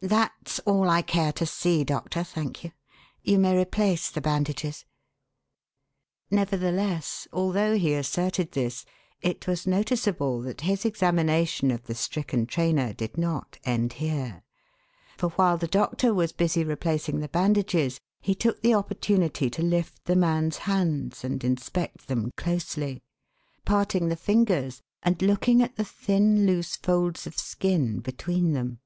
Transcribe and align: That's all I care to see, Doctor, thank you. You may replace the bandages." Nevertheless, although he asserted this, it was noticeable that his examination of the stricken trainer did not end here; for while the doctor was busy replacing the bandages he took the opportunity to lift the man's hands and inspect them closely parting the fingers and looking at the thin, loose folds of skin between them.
That's 0.00 0.60
all 0.60 0.88
I 0.88 1.02
care 1.02 1.30
to 1.34 1.44
see, 1.44 1.84
Doctor, 1.84 2.24
thank 2.24 2.64
you. 2.64 2.72
You 3.22 3.38
may 3.38 3.54
replace 3.54 4.08
the 4.10 4.22
bandages." 4.22 4.86
Nevertheless, 6.30 7.28
although 7.34 7.76
he 7.76 7.92
asserted 7.92 8.52
this, 8.52 8.86
it 9.20 9.46
was 9.46 9.66
noticeable 9.66 10.40
that 10.40 10.62
his 10.62 10.86
examination 10.86 11.70
of 11.70 11.82
the 11.84 11.94
stricken 11.94 12.46
trainer 12.46 12.94
did 12.94 13.18
not 13.18 13.58
end 13.64 13.92
here; 14.00 14.42
for 15.18 15.28
while 15.32 15.58
the 15.58 15.68
doctor 15.68 16.14
was 16.14 16.32
busy 16.32 16.64
replacing 16.64 17.20
the 17.20 17.28
bandages 17.28 18.00
he 18.22 18.34
took 18.34 18.62
the 18.62 18.72
opportunity 18.72 19.50
to 19.50 19.60
lift 19.62 20.06
the 20.06 20.16
man's 20.16 20.56
hands 20.64 21.22
and 21.24 21.44
inspect 21.44 22.08
them 22.08 22.30
closely 22.38 23.02
parting 23.66 24.08
the 24.08 24.16
fingers 24.16 24.80
and 25.02 25.20
looking 25.20 25.60
at 25.60 25.76
the 25.76 25.84
thin, 25.84 26.46
loose 26.46 26.74
folds 26.74 27.26
of 27.26 27.36
skin 27.38 28.00
between 28.00 28.54
them. 28.54 28.78